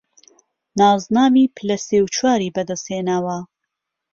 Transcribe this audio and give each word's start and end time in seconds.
نازناوی 0.79 1.45
پله 1.55 1.77
سێ 1.87 1.97
و 2.03 2.07
چواری 2.15 2.53
بهدهستهێناوه 2.55 3.39